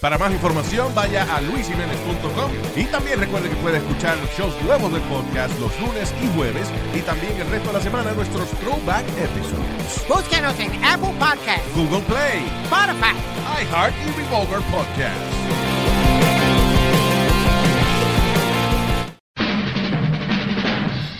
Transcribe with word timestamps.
Para 0.00 0.18
más 0.18 0.32
información, 0.32 0.94
vaya 0.94 1.26
a 1.34 1.40
luisimenez.com 1.40 2.50
y 2.76 2.84
también 2.84 3.20
recuerde 3.20 3.48
que 3.48 3.56
puede 3.56 3.78
escuchar 3.78 4.16
shows 4.36 4.54
nuevos 4.62 4.92
del 4.92 5.02
podcast 5.02 5.58
los 5.60 5.78
lunes 5.80 6.14
y 6.22 6.28
jueves 6.36 6.68
y 6.94 7.00
también 7.00 7.36
el 7.40 7.48
resto 7.48 7.68
de 7.68 7.74
la 7.74 7.80
semana 7.80 8.12
nuestros 8.12 8.48
throwback 8.60 9.04
episodes. 9.18 10.08
Búsquenos 10.08 10.58
en 10.60 10.84
Apple 10.84 11.14
Podcasts, 11.18 11.74
Google 11.74 12.02
Play, 12.02 12.44
Spotify. 12.64 13.14
iHeart 13.62 13.94
y 14.06 14.20
Revolver 14.20 14.60
Podcast. 14.70 15.54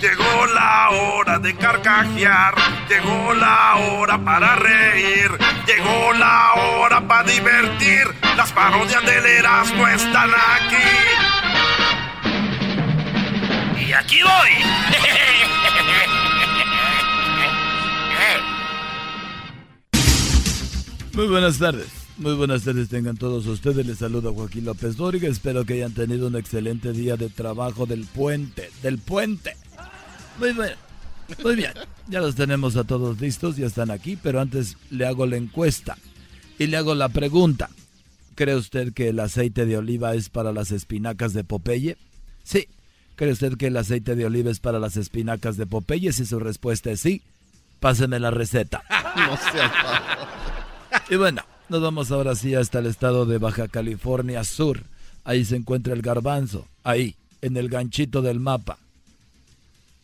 Llegó 0.00 0.46
la 0.54 0.90
hora 0.90 1.38
de 1.38 1.56
carcajear, 1.56 2.54
llegó 2.90 3.32
la 3.32 3.76
hora 3.76 4.22
para 4.22 4.54
reír, 4.56 5.30
llegó 5.66 6.12
la 6.14 6.52
hora 6.54 7.06
para 7.06 7.30
divertir. 7.30 8.06
Las 8.36 8.52
parodias 8.52 9.04
del 9.04 9.24
Erasmo 9.24 9.86
están 9.88 10.30
aquí. 10.30 10.76
Y 13.86 13.92
aquí 13.92 14.22
voy. 14.22 14.50
Muy 21.14 21.26
buenas 21.28 21.58
tardes. 21.58 21.86
Muy 22.16 22.34
buenas 22.34 22.62
tardes 22.62 22.88
tengan 22.88 23.16
todos 23.16 23.46
ustedes. 23.46 23.86
Les 23.86 23.98
saluda 23.98 24.30
Joaquín 24.32 24.64
López 24.64 24.96
Dóriga. 24.96 25.28
Espero 25.28 25.64
que 25.64 25.74
hayan 25.74 25.92
tenido 25.92 26.26
un 26.28 26.36
excelente 26.36 26.92
día 26.92 27.16
de 27.16 27.28
trabajo 27.28 27.86
del 27.86 28.04
puente. 28.06 28.70
Del 28.82 28.98
puente. 28.98 29.56
Muy 30.38 30.52
bien. 30.52 30.83
Muy 31.42 31.56
bien. 31.56 31.72
Ya 32.08 32.20
los 32.20 32.34
tenemos 32.34 32.76
a 32.76 32.84
todos 32.84 33.20
listos. 33.20 33.56
Ya 33.56 33.66
están 33.66 33.90
aquí. 33.90 34.16
Pero 34.16 34.40
antes 34.40 34.76
le 34.90 35.06
hago 35.06 35.26
la 35.26 35.36
encuesta. 35.36 35.96
Y 36.58 36.66
le 36.66 36.76
hago 36.76 36.94
la 36.94 37.08
pregunta. 37.08 37.70
¿Cree 38.34 38.56
usted 38.56 38.92
que 38.92 39.08
el 39.08 39.20
aceite 39.20 39.64
de 39.64 39.76
oliva 39.76 40.14
es 40.14 40.28
para 40.28 40.52
las 40.52 40.70
espinacas 40.70 41.32
de 41.32 41.44
Popeye? 41.44 41.96
Sí. 42.42 42.68
¿Cree 43.16 43.32
usted 43.32 43.56
que 43.56 43.68
el 43.68 43.76
aceite 43.76 44.16
de 44.16 44.26
oliva 44.26 44.50
es 44.50 44.58
para 44.58 44.80
las 44.80 44.96
espinacas 44.96 45.56
de 45.56 45.66
Popeye? 45.66 46.12
Si 46.12 46.26
su 46.26 46.40
respuesta 46.40 46.90
es 46.90 47.00
sí, 47.00 47.22
páseme 47.80 48.18
la 48.18 48.30
receta. 48.30 48.82
No 49.16 49.38
Y 51.08 51.16
bueno, 51.16 51.42
nos 51.68 51.80
vamos 51.80 52.10
ahora 52.10 52.34
sí 52.34 52.54
hasta 52.54 52.80
el 52.80 52.86
estado 52.86 53.26
de 53.26 53.38
Baja 53.38 53.68
California 53.68 54.42
Sur. 54.42 54.82
Ahí 55.22 55.44
se 55.44 55.54
encuentra 55.54 55.94
el 55.94 56.02
garbanzo, 56.02 56.66
ahí, 56.82 57.14
en 57.40 57.56
el 57.56 57.68
ganchito 57.68 58.22
del 58.22 58.40
mapa. 58.40 58.78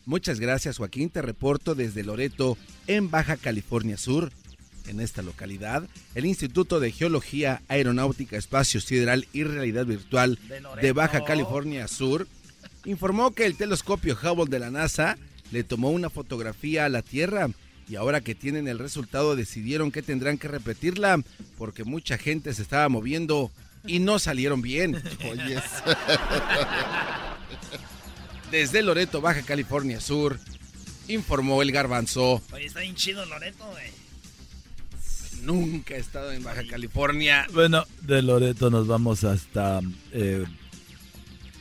Muchas 0.05 0.39
gracias 0.39 0.77
Joaquín, 0.77 1.09
te 1.09 1.21
reporto 1.21 1.75
desde 1.75 2.03
Loreto, 2.03 2.57
en 2.87 3.11
Baja 3.11 3.37
California 3.37 3.97
Sur. 3.97 4.31
En 4.87 4.99
esta 4.99 5.21
localidad, 5.21 5.87
el 6.15 6.25
Instituto 6.25 6.79
de 6.79 6.91
Geología, 6.91 7.61
Aeronáutica, 7.67 8.35
Espacio 8.35 8.81
Sideral 8.81 9.27
y 9.31 9.43
Realidad 9.43 9.85
Virtual 9.85 10.39
de 10.81 10.91
Baja 10.91 11.23
California 11.23 11.87
Sur 11.87 12.27
informó 12.85 13.31
que 13.31 13.45
el 13.45 13.55
telescopio 13.55 14.17
Hubble 14.21 14.49
de 14.49 14.57
la 14.57 14.71
NASA 14.71 15.17
le 15.51 15.63
tomó 15.63 15.91
una 15.91 16.09
fotografía 16.09 16.85
a 16.85 16.89
la 16.89 17.03
Tierra 17.03 17.49
y 17.87 17.95
ahora 17.95 18.21
que 18.21 18.35
tienen 18.35 18.67
el 18.67 18.79
resultado 18.79 19.35
decidieron 19.35 19.91
que 19.91 20.01
tendrán 20.01 20.39
que 20.39 20.47
repetirla 20.47 21.21
porque 21.57 21.83
mucha 21.83 22.17
gente 22.17 22.53
se 22.53 22.63
estaba 22.63 22.89
moviendo 22.89 23.51
y 23.85 23.99
no 23.99 24.17
salieron 24.17 24.61
bien. 24.61 24.95
Oyes. 25.29 25.63
Desde 28.51 28.81
Loreto, 28.83 29.21
Baja 29.21 29.41
California 29.43 29.99
Sur, 30.01 30.37
informó 31.07 31.61
el 31.61 31.71
garbanzo. 31.71 32.41
Oye, 32.53 32.65
está 32.65 32.81
bien 32.81 32.95
chido 32.95 33.25
Loreto, 33.25 33.65
güey. 33.71 33.89
Nunca 35.43 35.95
he 35.95 35.99
estado 35.99 36.31
en 36.31 36.43
Baja 36.43 36.63
California. 36.69 37.47
Bueno, 37.53 37.85
de 38.01 38.21
Loreto 38.21 38.69
nos 38.69 38.85
vamos 38.87 39.23
hasta 39.23 39.79
eh, 40.11 40.43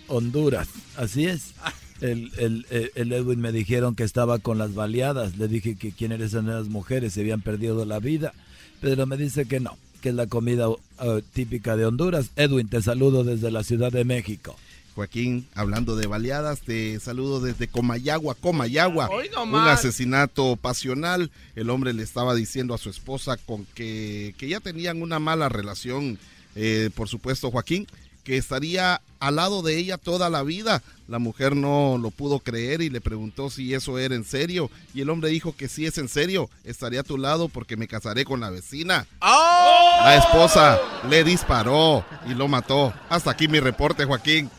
Honduras, 0.08 0.68
así 0.96 1.26
es. 1.26 1.54
El, 2.00 2.32
el, 2.38 2.66
el- 2.70 2.90
el 2.94 3.12
Edwin 3.12 3.40
me 3.42 3.52
dijeron 3.52 3.94
que 3.94 4.04
estaba 4.04 4.38
con 4.38 4.56
las 4.56 4.72
baleadas. 4.72 5.36
Le 5.36 5.48
dije 5.48 5.76
que 5.76 5.92
quién 5.92 6.12
eran 6.12 6.26
esas 6.26 6.68
mujeres, 6.68 7.12
se 7.12 7.20
habían 7.20 7.42
perdido 7.42 7.84
la 7.84 7.98
vida. 7.98 8.32
Pero 8.80 9.04
me 9.04 9.18
dice 9.18 9.44
que 9.44 9.60
no, 9.60 9.76
que 10.00 10.08
es 10.08 10.14
la 10.14 10.26
comida 10.26 10.68
eh, 11.02 11.22
típica 11.34 11.76
de 11.76 11.84
Honduras. 11.84 12.30
Edwin, 12.36 12.68
te 12.70 12.80
saludo 12.80 13.22
desde 13.22 13.50
la 13.50 13.64
Ciudad 13.64 13.92
de 13.92 14.06
México. 14.06 14.56
Joaquín, 14.94 15.46
hablando 15.54 15.96
de 15.96 16.06
baleadas, 16.06 16.60
te 16.60 16.98
saludo 17.00 17.40
desde 17.40 17.68
Comayagua, 17.68 18.34
Comayagua. 18.34 19.08
Un 19.44 19.54
asesinato 19.68 20.56
pasional. 20.56 21.30
El 21.54 21.70
hombre 21.70 21.92
le 21.92 22.02
estaba 22.02 22.34
diciendo 22.34 22.74
a 22.74 22.78
su 22.78 22.90
esposa 22.90 23.36
con 23.36 23.64
que, 23.74 24.34
que 24.38 24.48
ya 24.48 24.60
tenían 24.60 25.02
una 25.02 25.18
mala 25.18 25.48
relación, 25.48 26.18
eh, 26.56 26.90
por 26.94 27.08
supuesto, 27.08 27.50
Joaquín, 27.50 27.86
que 28.24 28.36
estaría 28.36 29.00
al 29.18 29.36
lado 29.36 29.62
de 29.62 29.76
ella 29.76 29.98
toda 29.98 30.28
la 30.30 30.42
vida. 30.42 30.82
La 31.08 31.18
mujer 31.18 31.56
no 31.56 31.98
lo 32.00 32.10
pudo 32.10 32.38
creer 32.38 32.82
y 32.82 32.90
le 32.90 33.00
preguntó 33.00 33.50
si 33.50 33.74
eso 33.74 33.98
era 33.98 34.14
en 34.14 34.24
serio. 34.24 34.70
Y 34.94 35.00
el 35.00 35.10
hombre 35.10 35.30
dijo 35.30 35.54
que 35.56 35.68
sí 35.68 35.86
es 35.86 35.98
en 35.98 36.08
serio, 36.08 36.50
estaré 36.64 36.98
a 36.98 37.02
tu 37.02 37.18
lado 37.18 37.48
porque 37.48 37.76
me 37.76 37.88
casaré 37.88 38.24
con 38.24 38.40
la 38.40 38.50
vecina. 38.50 39.06
La 39.20 40.16
esposa 40.16 40.78
le 41.08 41.24
disparó 41.24 42.04
y 42.28 42.34
lo 42.34 42.48
mató. 42.48 42.92
Hasta 43.08 43.30
aquí 43.30 43.48
mi 43.48 43.60
reporte, 43.60 44.04
Joaquín. 44.04 44.50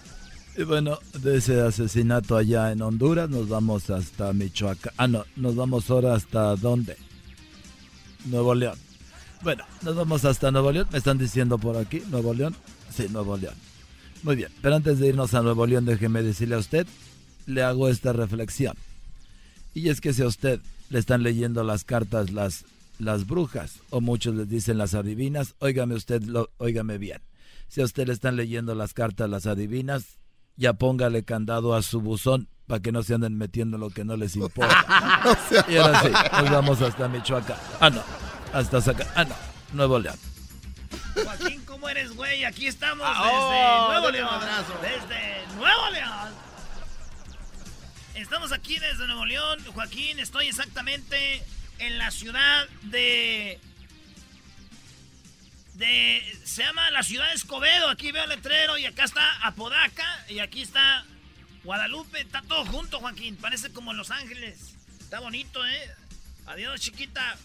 Y 0.57 0.63
bueno, 0.63 0.99
de 1.21 1.37
ese 1.37 1.61
asesinato 1.61 2.35
allá 2.35 2.71
en 2.71 2.81
Honduras 2.81 3.29
nos 3.29 3.47
vamos 3.47 3.89
hasta 3.89 4.33
Michoacán. 4.33 4.93
Ah, 4.97 5.07
no, 5.07 5.25
nos 5.37 5.55
vamos 5.55 5.89
ahora 5.89 6.13
hasta 6.13 6.55
dónde? 6.57 6.97
Nuevo 8.25 8.53
León. 8.53 8.77
Bueno, 9.43 9.63
nos 9.81 9.95
vamos 9.95 10.25
hasta 10.25 10.51
Nuevo 10.51 10.71
León. 10.71 10.87
Me 10.91 10.97
están 10.97 11.17
diciendo 11.17 11.57
por 11.57 11.77
aquí, 11.77 12.03
Nuevo 12.09 12.33
León. 12.33 12.55
Sí, 12.93 13.07
Nuevo 13.09 13.37
León. 13.37 13.55
Muy 14.23 14.35
bien, 14.35 14.49
pero 14.61 14.75
antes 14.75 14.99
de 14.99 15.07
irnos 15.07 15.33
a 15.33 15.41
Nuevo 15.41 15.65
León, 15.65 15.85
déjeme 15.85 16.21
decirle 16.21 16.55
a 16.55 16.59
usted, 16.59 16.85
le 17.45 17.63
hago 17.63 17.87
esta 17.87 18.13
reflexión. 18.13 18.75
Y 19.73 19.89
es 19.89 20.01
que 20.01 20.13
si 20.13 20.21
a 20.21 20.27
usted 20.27 20.59
le 20.89 20.99
están 20.99 21.23
leyendo 21.23 21.63
las 21.63 21.85
cartas 21.85 22.31
las, 22.31 22.65
las 22.99 23.25
brujas, 23.25 23.79
o 23.89 24.01
muchos 24.01 24.35
les 24.35 24.49
dicen 24.49 24.77
las 24.77 24.93
adivinas, 24.93 25.55
óigame 25.59 25.95
usted, 25.95 26.21
óigame 26.57 26.97
bien. 26.97 27.21
Si 27.69 27.81
a 27.81 27.85
usted 27.85 28.07
le 28.07 28.13
están 28.13 28.35
leyendo 28.35 28.75
las 28.75 28.93
cartas 28.93 29.29
las 29.29 29.47
adivinas, 29.47 30.19
ya 30.61 30.73
póngale 30.73 31.23
candado 31.25 31.73
a 31.73 31.81
su 31.81 32.01
buzón 32.01 32.47
para 32.67 32.81
que 32.81 32.91
no 32.91 33.01
se 33.01 33.15
anden 33.15 33.35
metiendo 33.35 33.79
lo 33.79 33.89
que 33.89 34.05
no 34.05 34.15
les 34.15 34.35
importa. 34.35 34.85
Y 35.67 35.75
ahora 35.77 36.01
sí, 36.03 36.09
nos 36.41 36.49
vamos 36.51 36.81
hasta 36.81 37.07
Michoacán. 37.07 37.57
Ah, 37.79 37.89
no, 37.89 38.03
hasta 38.53 38.79
Zaca. 38.79 39.07
Ah, 39.15 39.25
no, 39.25 39.35
Nuevo 39.73 39.97
León. 39.99 40.15
Joaquín, 41.15 41.63
¿cómo 41.65 41.89
eres, 41.89 42.15
güey? 42.15 42.45
Aquí 42.45 42.67
estamos 42.67 43.05
Ah, 43.09 43.23
desde 43.25 43.37
oh, 43.37 43.87
Nuevo 43.91 44.09
León. 44.11 44.27
un 44.29 44.33
abrazo. 44.35 44.73
Desde 44.81 45.55
Nuevo 45.55 45.89
León. 45.91 46.29
Estamos 48.13 48.51
aquí 48.51 48.77
desde 48.77 49.07
Nuevo 49.07 49.25
León. 49.25 49.59
Joaquín, 49.73 50.19
estoy 50.19 50.47
exactamente 50.47 51.43
en 51.79 51.97
la 51.97 52.11
ciudad 52.11 52.67
de... 52.83 53.59
De... 55.75 56.39
Se 56.43 56.63
llama 56.63 56.91
la 56.91 57.03
ciudad 57.03 57.27
de 57.29 57.35
Escobedo. 57.35 57.89
Aquí 57.89 58.11
veo 58.11 58.23
el 58.23 58.29
letrero 58.29 58.77
y 58.77 58.85
acá 58.85 59.03
está 59.03 59.45
Apodaca 59.45 60.25
y 60.29 60.39
aquí 60.39 60.61
está 60.61 61.05
Guadalupe. 61.63 62.21
Está 62.21 62.41
todo 62.41 62.65
junto, 62.65 62.99
Joaquín. 62.99 63.35
Parece 63.37 63.71
como 63.71 63.93
Los 63.93 64.11
Ángeles. 64.11 64.75
Está 64.99 65.19
bonito, 65.19 65.65
¿eh? 65.65 65.95
Adiós, 66.47 66.81
chiquita. 66.81 67.37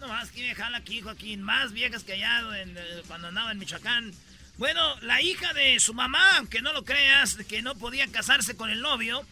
No 0.00 0.08
más 0.08 0.30
que 0.30 0.42
me 0.42 0.54
jala 0.54 0.78
aquí, 0.78 1.00
Joaquín. 1.00 1.42
Más 1.42 1.72
viejas 1.72 2.04
que 2.04 2.14
allá 2.14 2.42
eh, 2.56 3.02
cuando 3.06 3.28
andaba 3.28 3.52
en 3.52 3.58
Michoacán. 3.58 4.12
Bueno, 4.56 5.00
la 5.00 5.20
hija 5.20 5.52
de 5.52 5.80
su 5.80 5.94
mamá, 5.94 6.36
aunque 6.36 6.62
no 6.62 6.72
lo 6.72 6.84
creas, 6.84 7.36
que 7.48 7.62
no 7.62 7.74
podía 7.74 8.06
casarse 8.08 8.56
con 8.56 8.70
el 8.70 8.80
novio. 8.80 9.26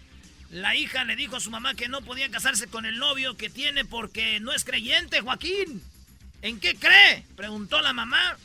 La 0.51 0.75
hija 0.75 1.05
le 1.05 1.17
dijo 1.17 1.37
a 1.37 1.41
su 1.41 1.51
mamá 1.51 1.75
que 1.75 1.89
no 1.89 2.03
podía 2.03 2.31
casarse 2.31 2.67
con 2.67 2.85
el 2.87 2.99
novio 2.99 3.37
que 3.37 3.49
tiene 3.49 3.85
porque 3.85 4.41
no 4.41 4.53
es 4.53 4.65
creyente, 4.65 5.21
Joaquín. 5.21 5.83
¿En 6.43 6.59
qué 6.59 6.75
cree? 6.75 7.25
Preguntó 7.37 7.81
la 7.81 7.93
mamá. 7.93 8.37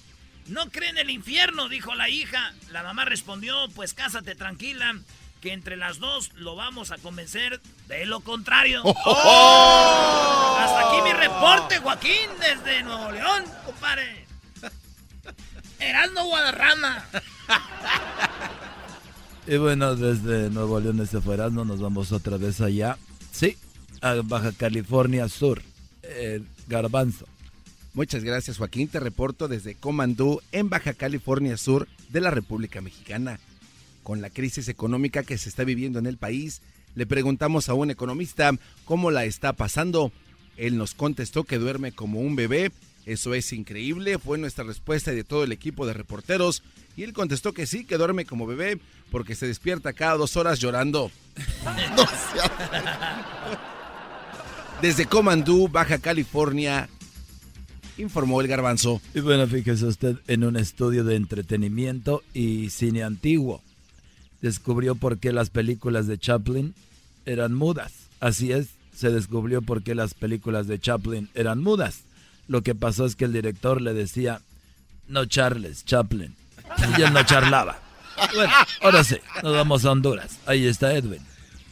No 0.46 0.70
cree 0.70 0.92
en 0.92 1.00
el 1.00 1.10
infierno, 1.10 1.68
dijo 1.68 1.96
la 1.96 2.10
hija. 2.10 2.54
La 2.72 2.84
mamá 2.84 3.06
respondió, 3.06 3.68
pues 3.76 3.96
cásate 3.96 4.36
tranquila, 4.36 4.96
que 5.42 5.52
entre 5.52 5.76
las 5.76 5.98
dos 5.98 6.32
lo 6.36 6.56
vamos 6.56 6.92
a 6.92 7.00
convencer 7.00 7.60
de 7.88 8.06
lo 8.06 8.22
contrario. 8.22 8.82
Hasta 8.88 10.88
aquí 10.88 11.02
mi 11.04 11.12
reporte, 11.12 11.80
Joaquín, 11.80 12.30
desde 12.40 12.84
Nuevo 12.84 13.12
León, 13.12 13.44
compadre. 13.66 14.26
Erasmo 15.80 16.26
Guadarrama. 16.26 17.06
y 19.48 19.58
bueno, 19.58 19.96
desde 19.96 20.52
Nuevo 20.52 20.80
León, 20.80 20.98
desde 20.98 21.34
Erasmo, 21.34 21.66
nos 21.66 21.82
vamos 21.82 22.12
otra 22.12 22.38
vez 22.38 22.62
allá. 22.62 22.96
Sí, 23.32 23.58
a 24.02 24.14
Baja 24.24 24.52
California 24.54 25.28
Sur. 25.28 25.64
Garbanzo. 26.68 27.28
Muchas 27.98 28.24
gracias, 28.24 28.60
Joaquín. 28.60 28.88
Te 28.90 29.00
reporto 29.00 29.48
desde 29.48 29.74
Comandú, 29.74 30.40
en 30.52 30.70
Baja 30.70 30.94
California 30.94 31.58
Sur 31.58 31.88
de 32.10 32.22
la 32.22 32.30
República 32.30 32.80
Mexicana. 32.80 33.40
Con 34.04 34.22
la 34.22 34.30
crisis 34.30 34.68
económica 34.68 35.24
que 35.24 35.40
se 35.40 35.50
está 35.50 35.64
viviendo 35.64 35.98
en 35.98 36.06
el 36.06 36.18
país, 36.18 36.62
le 36.94 37.08
preguntamos 37.08 37.70
a 37.70 37.74
un 37.74 37.90
economista 37.90 38.52
cómo 38.86 39.10
la 39.10 39.26
está 39.26 39.54
pasando. 39.54 40.12
Él 40.58 40.78
nos 40.78 40.94
contestó 40.94 41.44
que 41.44 41.58
duerme 41.58 41.92
como 41.92 42.20
un 42.20 42.36
bebé. 42.36 42.72
Eso 43.08 43.34
es 43.34 43.52
increíble, 43.52 44.20
fue 44.20 44.38
nuestra 44.38 44.64
respuesta 44.64 45.10
de 45.10 45.24
todo 45.24 45.44
el 45.44 45.52
equipo 45.52 45.88
de 45.88 45.94
reporteros. 45.94 46.62
Y 46.96 47.02
él 47.02 47.14
contestó 47.14 47.52
que 47.52 47.66
sí, 47.66 47.84
que 47.84 47.98
duerme 47.98 48.26
como 48.26 48.46
bebé 48.46 48.80
porque 49.10 49.34
se 49.34 49.48
despierta 49.48 49.94
cada 49.94 50.18
dos 50.18 50.38
horas 50.38 50.60
llorando. 50.60 51.10
Desde 54.84 55.08
Comandú, 55.08 55.68
Baja 55.68 55.98
California, 55.98 56.88
informó 57.98 58.42
el 58.42 58.48
garbanzo. 58.48 59.02
Y 59.14 59.20
bueno, 59.20 59.48
fíjese 59.48 59.86
usted, 59.86 60.18
en 60.28 60.44
un 60.44 60.56
estudio 60.56 61.04
de 61.04 61.16
entretenimiento 61.16 62.24
y 62.34 62.70
cine 62.70 63.04
antiguo, 63.04 63.62
descubrió 64.42 64.96
por 64.96 65.18
qué 65.18 65.32
las 65.34 65.50
películas 65.50 66.08
de 66.08 66.18
Chaplin 66.18 66.74
eran 67.26 67.54
mudas. 67.54 67.94
Así 68.20 68.52
es, 68.52 68.68
se 68.96 69.12
descubrió 69.12 69.62
por 69.62 69.84
qué 69.84 69.96
las 69.96 70.14
películas 70.14 70.68
de 70.68 70.80
Chaplin 70.80 71.30
eran 71.36 71.62
mudas. 71.62 72.02
Lo 72.48 72.62
que 72.62 72.76
pasó 72.76 73.06
es 73.06 73.16
que 73.16 73.26
el 73.26 73.34
director 73.34 73.82
le 73.82 73.94
decía, 73.94 74.42
no 75.08 75.26
charles, 75.26 75.86
Chaplin. 75.86 76.36
Y 76.98 77.02
él 77.02 77.14
no 77.14 77.24
charlaba. 77.24 77.80
Bueno, 78.34 78.54
ahora 78.82 79.04
sí, 79.04 79.18
nos 79.44 79.54
vamos 79.54 79.86
a 79.86 79.92
Honduras. 79.92 80.40
Ahí 80.46 80.66
está 80.66 80.94
Edwin. 80.96 81.22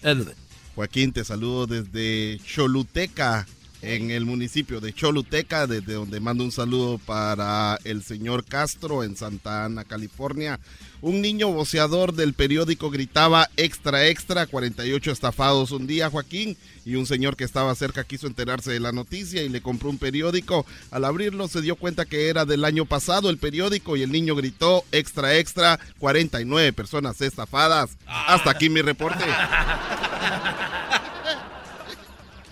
Edwin. 0.04 0.36
Joaquín, 0.76 1.14
te 1.14 1.24
saludo 1.24 1.68
desde 1.68 2.40
Choluteca, 2.46 3.48
en 3.82 4.12
el 4.12 4.26
municipio 4.26 4.80
de 4.82 4.94
Choluteca, 4.94 5.68
desde 5.68 5.94
donde 5.94 6.20
mando 6.20 6.44
un 6.44 6.52
saludo 6.52 6.98
para 6.98 7.78
el 7.84 8.04
señor 8.04 8.46
Castro 8.46 9.04
en 9.04 9.16
Santa 9.16 9.66
Ana, 9.66 9.84
California. 9.84 10.60
Un 11.02 11.22
niño 11.22 11.50
voceador 11.50 12.14
del 12.14 12.34
periódico 12.34 12.90
gritaba 12.90 13.50
extra, 13.58 14.08
extra, 14.08 14.48
48 14.48 15.12
estafados 15.12 15.72
un 15.72 15.86
día, 15.86 16.10
Joaquín, 16.10 16.58
y 16.84 16.96
un 16.96 17.06
señor 17.06 17.36
que 17.36 17.44
estaba 17.44 17.76
cerca 17.76 18.04
quiso 18.04 18.28
enterarse 18.28 18.72
de 18.72 18.80
la 18.80 18.92
noticia 18.92 19.44
y 19.44 19.50
le 19.50 19.62
compró 19.62 19.90
un 19.90 19.98
periódico. 19.98 20.66
Al 20.92 21.06
abrirlo 21.06 21.48
se 21.48 21.62
dio 21.62 21.76
cuenta 21.76 22.06
que 22.06 22.30
era 22.30 22.46
del 22.46 22.66
año 22.66 22.86
pasado 22.86 23.30
el 23.30 23.38
periódico 23.38 23.98
y 23.98 24.04
el 24.04 24.12
niño 24.12 24.36
gritó 24.36 24.84
extra, 24.92 25.36
extra, 25.38 25.80
49 26.00 26.74
personas 26.74 27.22
estafadas. 27.22 27.98
Hasta 28.08 28.50
aquí 28.50 28.70
mi 28.70 28.82
reporte. 28.82 29.24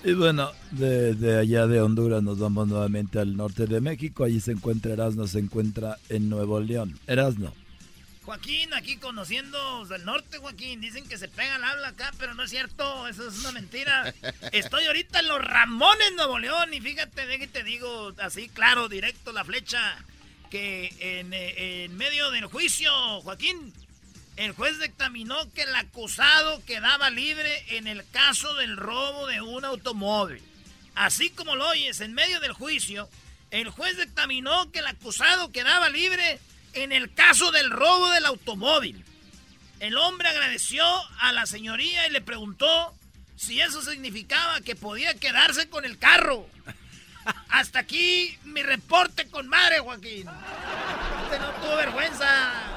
Y 0.05 0.13
bueno, 0.13 0.51
de, 0.71 1.39
allá 1.39 1.65
de 1.65 1.79
Honduras 1.79 2.21
nos 2.21 2.38
vamos 2.38 2.67
nuevamente 2.67 3.19
al 3.19 3.38
norte 3.38 3.67
de 3.67 3.79
México. 3.79 4.25
Allí 4.25 4.41
se 4.41 4.51
encuentra 4.51 4.91
Erasmo, 4.91 5.27
se 5.27 5.39
encuentra 5.39 5.97
en 6.09 6.29
Nuevo 6.29 6.59
León. 6.59 7.00
Erasmo. 7.07 7.53
Joaquín, 8.25 8.73
aquí 8.73 8.97
conociendo 8.97 9.85
del 9.85 10.03
norte, 10.03 10.39
Joaquín. 10.39 10.81
Dicen 10.81 11.07
que 11.07 11.17
se 11.17 11.29
pega 11.29 11.55
el 11.55 11.63
habla 11.63 11.89
acá, 11.89 12.11
pero 12.19 12.33
no 12.33 12.44
es 12.44 12.50
cierto. 12.50 13.07
Eso 13.07 13.29
es 13.29 13.39
una 13.39 13.53
mentira. 13.53 14.13
Estoy 14.51 14.83
ahorita 14.85 15.19
en 15.19 15.27
los 15.29 15.41
Ramones, 15.41 16.11
Nuevo 16.17 16.38
León. 16.38 16.73
Y 16.73 16.81
fíjate, 16.81 17.25
de 17.25 17.39
que 17.39 17.47
te 17.47 17.63
digo 17.63 18.13
así, 18.17 18.50
claro, 18.50 18.89
directo 18.89 19.31
la 19.31 19.45
flecha. 19.45 19.79
Que 20.50 20.94
en, 21.00 21.33
eh, 21.33 21.85
en 21.85 21.95
medio 21.95 22.29
del 22.29 22.45
juicio, 22.45 22.91
Joaquín, 23.21 23.73
el 24.35 24.51
juez 24.53 24.80
dictaminó 24.80 25.51
que 25.53 25.63
el 25.63 25.75
acusado 25.75 26.63
quedaba 26.65 27.09
libre 27.09 27.65
en 27.77 27.88
el 27.88 28.07
caso 28.09 28.53
del 28.56 28.77
robo 28.77 29.27
de 29.27 29.41
un 29.41 29.63
automóvil. 29.63 30.41
Así 30.95 31.30
como 31.30 31.56
lo 31.56 31.68
oyes, 31.68 32.01
en 32.01 32.13
medio 32.13 32.39
del 32.39 32.53
juicio, 32.53 33.09
el 33.51 33.69
juez 33.69 33.97
dictaminó 33.97 34.71
que 34.71 34.80
el 34.80 34.88
acusado 34.88 35.51
quedaba 35.51 35.89
libre 35.89 36.39
en 36.74 36.91
el 36.91 37.13
caso 37.13 37.51
del 37.51 37.69
robo 37.69 38.09
del 38.09 38.25
automóvil. 38.25 39.06
El 39.80 39.97
hombre 39.97 40.30
agradeció 40.30 40.83
a 41.19 41.31
la 41.33 41.45
señoría 41.45 42.07
y 42.07 42.12
le 42.12 42.21
preguntó 42.21 42.94
si 43.36 43.62
eso 43.62 43.81
significaba 43.83 44.62
que 44.62 44.75
podía 44.75 45.13
quedarse 45.13 45.69
con 45.69 45.86
el 45.86 46.00
carro. 46.00 46.47
Hasta 47.50 47.79
aquí 47.79 48.38
mi 48.44 48.63
reporte 48.63 49.27
con 49.27 49.47
madre, 49.47 49.79
Joaquín. 49.79 50.27
Usted 50.27 51.39
no 51.39 51.51
tuvo 51.62 51.75
vergüenza. 51.75 52.72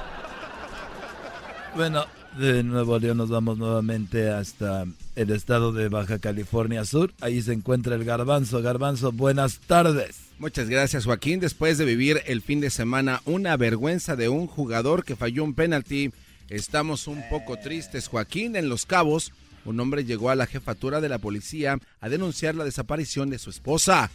Bueno, 1.75 2.05
de 2.37 2.63
Nuevo 2.63 2.97
León 2.97 3.17
nos 3.17 3.29
vamos 3.29 3.57
nuevamente 3.57 4.29
hasta 4.29 4.85
el 5.15 5.29
estado 5.31 5.71
de 5.71 5.89
Baja 5.89 6.19
California 6.19 6.85
Sur. 6.85 7.13
Ahí 7.21 7.41
se 7.41 7.53
encuentra 7.53 7.95
el 7.95 8.03
Garbanzo. 8.03 8.61
Garbanzo, 8.61 9.11
buenas 9.11 9.59
tardes. 9.59 10.17
Muchas 10.39 10.69
gracias 10.69 11.05
Joaquín. 11.05 11.39
Después 11.39 11.77
de 11.77 11.85
vivir 11.85 12.21
el 12.25 12.41
fin 12.41 12.61
de 12.61 12.69
semana 12.69 13.21
una 13.25 13.57
vergüenza 13.57 14.15
de 14.15 14.29
un 14.29 14.47
jugador 14.47 15.03
que 15.03 15.15
falló 15.15 15.43
un 15.43 15.53
penalti, 15.53 16.11
estamos 16.49 17.07
un 17.07 17.23
poco 17.29 17.57
tristes. 17.57 18.07
Joaquín, 18.07 18.55
en 18.55 18.69
Los 18.69 18.85
Cabos, 18.85 19.33
un 19.65 19.79
hombre 19.79 20.05
llegó 20.05 20.29
a 20.29 20.35
la 20.35 20.45
jefatura 20.45 21.01
de 21.01 21.09
la 21.09 21.17
policía 21.19 21.79
a 22.01 22.09
denunciar 22.09 22.55
la 22.55 22.65
desaparición 22.65 23.29
de 23.29 23.39
su 23.39 23.49
esposa. 23.49 24.09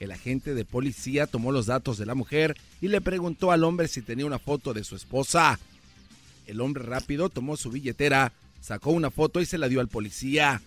El 0.00 0.10
agente 0.10 0.54
de 0.54 0.64
policía 0.64 1.26
tomó 1.26 1.52
los 1.52 1.66
datos 1.66 1.96
de 1.96 2.06
la 2.06 2.14
mujer 2.14 2.56
y 2.80 2.88
le 2.88 3.00
preguntó 3.00 3.52
al 3.52 3.64
hombre 3.64 3.88
si 3.88 4.02
tenía 4.02 4.26
una 4.26 4.38
foto 4.38 4.74
de 4.74 4.84
su 4.84 4.96
esposa. 4.96 5.58
El 6.46 6.60
hombre 6.60 6.84
rápido 6.84 7.28
tomó 7.28 7.56
su 7.56 7.70
billetera, 7.70 8.32
sacó 8.60 8.90
una 8.90 9.10
foto 9.10 9.40
y 9.40 9.46
se 9.46 9.58
la 9.58 9.68
dio 9.68 9.80
al 9.80 9.88
policía. 9.88 10.62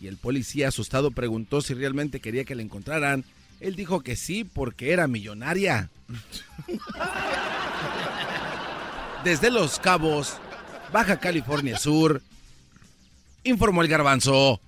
Y 0.00 0.08
el 0.08 0.16
policía 0.16 0.68
asustado 0.68 1.10
preguntó 1.10 1.60
si 1.60 1.74
realmente 1.74 2.20
quería 2.20 2.44
que 2.44 2.54
la 2.54 2.62
encontraran. 2.62 3.24
Él 3.60 3.76
dijo 3.76 4.00
que 4.00 4.16
sí 4.16 4.44
porque 4.44 4.92
era 4.92 5.06
millonaria. 5.06 5.90
Desde 9.24 9.50
Los 9.50 9.78
Cabos, 9.78 10.36
Baja 10.92 11.20
California 11.20 11.78
Sur, 11.78 12.20
informó 13.44 13.82
el 13.82 13.88
garbanzo. 13.88 14.60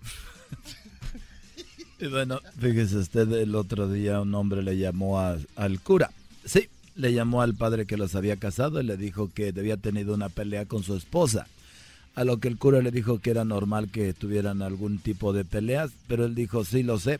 Y 1.99 2.07
bueno, 2.07 2.41
fíjese 2.61 2.99
usted, 2.99 3.31
el 3.33 3.55
otro 3.55 3.89
día 3.89 4.21
un 4.21 4.35
hombre 4.35 4.63
le 4.63 4.77
llamó 4.77 5.19
al 5.19 5.81
cura. 5.81 6.11
Sí, 6.45 6.69
le 6.95 7.13
llamó 7.13 7.43
al 7.43 7.55
padre 7.55 7.87
que 7.87 7.97
los 7.97 8.15
había 8.15 8.37
casado 8.37 8.81
y 8.81 8.85
le 8.85 8.97
dijo 8.97 9.31
que 9.33 9.49
había 9.49 9.77
tenido 9.77 10.15
una 10.15 10.29
pelea 10.29 10.67
con 10.67 10.83
su 10.83 10.97
esposa. 10.97 11.47
A 12.15 12.23
lo 12.23 12.39
que 12.39 12.49
el 12.49 12.59
cura 12.59 12.81
le 12.81 12.93
dijo 12.93 13.19
que 13.19 13.31
era 13.31 13.45
normal 13.45 13.91
que 13.91 14.13
tuvieran 14.13 14.63
algún 14.63 14.99
tipo 14.99 15.33
de 15.33 15.45
peleas, 15.45 15.91
pero 16.07 16.25
él 16.25 16.35
dijo, 16.35 16.65
sí 16.65 16.85
lo 16.85 16.99
sé, 16.99 17.19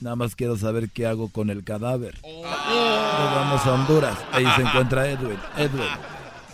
nada 0.00 0.16
más 0.16 0.36
quiero 0.36 0.58
saber 0.58 0.90
qué 0.90 1.06
hago 1.06 1.28
con 1.28 1.48
el 1.48 1.64
cadáver. 1.64 2.18
Nos 2.22 3.34
vamos 3.34 3.64
a 3.64 3.72
Honduras, 3.72 4.18
ahí 4.32 4.44
se 4.54 4.62
encuentra 4.62 5.10
Edwin. 5.10 5.38
Edwin. 5.56 5.88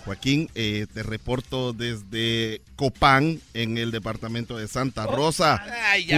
Joaquín, 0.05 0.49
eh, 0.55 0.87
te 0.93 1.03
reporto 1.03 1.73
desde 1.73 2.63
Copán, 2.77 3.41
en 3.55 3.77
el 3.77 3.91
departamento 3.91 4.57
de 4.57 4.69
Santa 4.69 5.07
Rosa, 5.07 5.63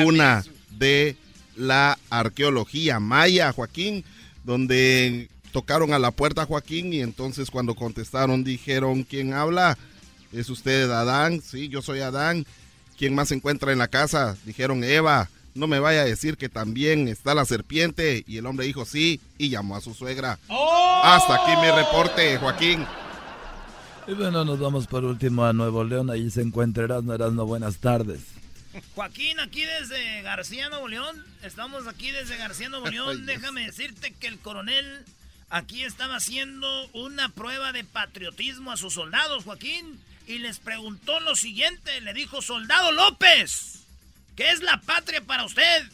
una 0.05 0.45
de 0.71 1.17
la 1.57 1.99
arqueología 2.11 3.01
maya, 3.01 3.53
Joaquín, 3.53 4.05
donde 4.45 5.29
tocaron 5.53 5.93
a 5.93 5.99
la 5.99 6.11
puerta 6.11 6.47
Joaquín 6.47 6.93
y 6.93 7.01
entonces 7.01 7.51
cuando 7.51 7.75
contestaron 7.75 8.43
dijeron, 8.43 9.05
¿quién 9.05 9.35
habla? 9.35 9.79
¿Es 10.33 10.49
usted 10.49 10.91
Adán? 10.91 11.43
Sí, 11.43 11.69
yo 11.69 11.83
soy 11.83 12.01
Adán. 12.01 12.47
¿Quién 12.99 13.15
más 13.15 13.29
se 13.29 13.35
encuentra 13.35 13.73
en 13.73 13.79
la 13.79 13.89
casa? 13.89 14.37
Dijeron 14.45 14.83
Eva. 14.83 15.29
No 15.55 15.67
me 15.67 15.79
vaya 15.79 16.01
a 16.01 16.05
decir 16.07 16.39
que 16.39 16.49
también 16.49 17.09
está 17.09 17.35
la 17.35 17.45
serpiente. 17.45 18.25
Y 18.27 18.39
el 18.39 18.47
hombre 18.47 18.65
dijo 18.67 18.85
sí 18.87 19.21
y 19.37 19.51
llamó 19.51 19.77
a 19.77 19.81
su 19.83 19.93
suegra. 19.93 20.39
¡Oh! 20.49 21.01
Hasta 21.05 21.35
aquí 21.35 21.53
mi 21.61 21.71
reporte, 21.71 22.39
Joaquín. 22.39 22.87
Y 24.07 24.15
bueno, 24.15 24.45
nos 24.45 24.59
vamos 24.59 24.87
por 24.87 25.05
último 25.05 25.45
a 25.45 25.53
Nuevo 25.53 25.85
León. 25.85 26.11
Allí 26.11 26.31
se 26.31 26.41
encuentra 26.41 26.85
Erasmo. 26.85 27.13
Erasmo, 27.13 27.45
buenas 27.45 27.77
tardes. 27.79 28.21
Joaquín, 28.95 29.39
aquí 29.41 29.63
desde 29.63 30.23
García, 30.23 30.71
Nuevo 30.71 30.89
León. 30.89 31.23
Estamos 31.43 31.87
aquí 31.87 32.11
desde 32.11 32.37
García, 32.39 32.71
Nuevo 32.71 32.87
León. 32.91 33.27
Déjame 33.27 33.67
decirte 33.67 34.13
que 34.13 34.29
el 34.29 34.39
coronel 34.39 35.05
aquí 35.53 35.85
estaba 35.85 36.17
haciendo 36.17 36.89
una 36.95 37.29
prueba 37.29 37.73
de 37.73 37.85
patriotismo 37.85 38.73
a 38.73 38.79
sus 38.79 38.95
soldados, 38.95 39.45
Joaquín, 39.45 40.01
y 40.27 40.39
les 40.39 40.59
preguntó 40.59 41.21
lo 41.21 41.37
siguiente, 41.37 42.01
le 42.01 42.15
dijo, 42.15 42.41
soldado 42.41 42.91
López, 42.91 43.85
¿qué 44.35 44.51
es 44.51 44.63
la 44.63 44.81
patria 44.81 45.21
para 45.21 45.45
usted? 45.45 45.85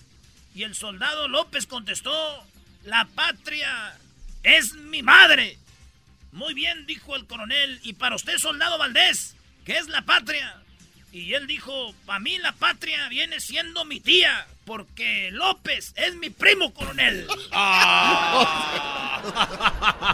Y 0.55 0.63
el 0.63 0.77
soldado 0.77 1.27
López 1.27 1.67
contestó, 1.67 2.47
la 2.85 3.07
patria 3.17 3.99
es 4.45 4.75
mi 4.75 5.03
madre. 5.03 5.59
Muy 6.31 6.55
bien, 6.55 6.87
dijo 6.87 7.17
el 7.17 7.27
coronel, 7.27 7.81
y 7.83 7.95
para 7.95 8.15
usted, 8.15 8.39
soldado 8.39 8.79
Valdés, 8.79 9.35
¿qué 9.65 9.77
es 9.77 9.89
la 9.89 10.03
patria? 10.03 10.63
Y 11.11 11.35
él 11.35 11.49
dijo, 11.49 11.95
para 12.07 12.21
mí 12.21 12.39
la 12.39 12.53
patria 12.53 13.09
viene 13.09 13.41
siendo 13.41 13.85
mi 13.85 13.99
tía, 13.99 14.47
porque 14.65 15.31
López 15.33 15.95
es 15.97 16.15
mi 16.15 16.31
primo 16.31 16.73
coronel. 16.73 17.27
Ah. 17.51 19.05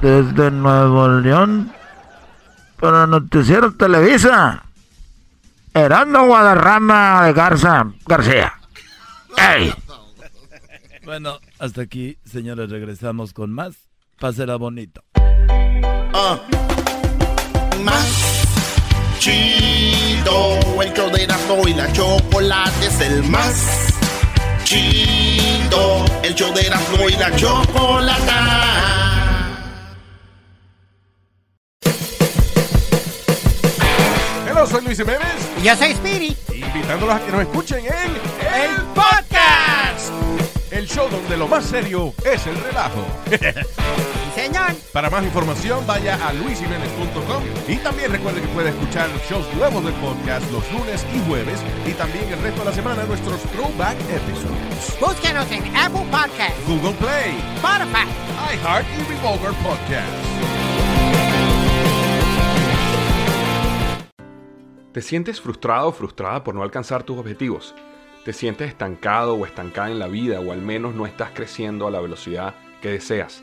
Desde 0.01 0.51
Nuevo 0.51 1.09
León, 1.09 1.73
para 2.81 3.07
Noticiero 3.07 3.73
Televisa, 3.75 4.65
Herando 5.73 6.27
Guadarrama 6.27 7.27
de 7.27 7.33
Garza 7.33 7.87
García. 8.07 8.53
¡Ey! 9.37 9.75
Bueno, 11.05 11.39
hasta 11.59 11.83
aquí, 11.83 12.17
señores, 12.25 12.71
regresamos 12.71 13.33
con 13.33 13.53
más. 13.53 13.75
Pásela 14.19 14.57
bonito. 14.57 15.03
Ah. 15.17 16.39
Más 17.83 18.45
chido, 19.19 20.83
el 20.83 20.93
show 20.95 21.11
de 21.11 21.25
Erasmo 21.25 21.63
y 21.67 21.75
la 21.75 21.93
chocolate 21.93 22.87
es 22.87 23.01
el 23.01 23.23
más 23.25 23.95
chido, 24.65 26.05
el 26.23 26.35
show 26.35 26.53
de 26.55 26.67
Erasmo 26.67 27.09
y 27.09 27.13
la 27.13 27.37
chocolate. 27.37 28.23
Hola, 34.51 34.67
soy 34.67 34.85
Luis 34.85 34.99
Jiménez. 34.99 35.21
Y 35.61 35.65
yo 35.65 35.77
soy 35.77 35.95
Speedy. 35.95 36.37
Invitándolos 36.55 37.17
a 37.17 37.21
que 37.21 37.33
nos 37.33 37.41
escuchen 37.43 37.85
en 37.85 37.93
El 37.93 38.83
Podcast. 38.95 40.13
el 40.71 40.89
show 40.89 41.09
donde 41.09 41.37
lo 41.37 41.47
más 41.47 41.65
serio 41.67 42.15
es 42.25 42.47
el 42.47 42.57
relajo. 42.57 43.05
Señor. 44.35 44.75
Para 44.93 45.11
más 45.11 45.23
información, 45.25 45.87
vaya 45.87 46.15
a 46.27 46.33
luisiménez.com 46.33 47.43
y 47.69 47.77
también 47.77 48.11
recuerde 48.11 48.41
que 48.41 48.49
puede 48.49 48.71
escuchar 48.71 49.09
shows 49.29 49.47
nuevos 49.55 49.85
del 49.85 49.95
podcast 49.95 50.51
los 50.51 50.71
lunes 50.73 51.07
y 51.15 51.21
jueves 51.29 51.61
y 51.87 51.93
también 51.93 52.29
el 52.33 52.41
resto 52.41 52.61
de 52.61 52.65
la 52.67 52.73
semana 52.73 53.05
nuestros 53.05 53.41
throwback 53.43 53.97
episodes. 54.11 54.99
Búsquenos 55.01 55.51
en 55.53 55.65
Apple 55.77 56.05
Podcast, 56.11 56.57
Google 56.67 56.95
Play, 56.95 57.37
Spotify. 57.57 58.09
iHeart 58.55 58.87
y 58.99 59.13
Revolver 59.13 59.53
Podcast. 59.63 60.45
¿Te 64.93 65.03
sientes 65.03 65.41
frustrado 65.41 65.89
o 65.89 65.93
frustrada 65.93 66.45
por 66.45 66.55
no 66.55 66.63
alcanzar 66.63 67.03
tus 67.03 67.19
objetivos? 67.19 67.75
¿Te 68.25 68.33
sientes 68.33 68.69
estancado 68.69 69.35
o 69.35 69.45
estancada 69.45 69.91
en 69.91 69.99
la 69.99 70.09
vida 70.09 70.41
o 70.41 70.53
al 70.53 70.63
menos 70.63 70.95
no 70.95 71.07
estás 71.07 71.31
creciendo 71.35 71.87
a 71.87 71.91
la 71.91 72.01
velocidad 72.01 72.55
que 72.81 72.91
deseas? 72.91 73.43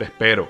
Te 0.00 0.04
espero. 0.06 0.48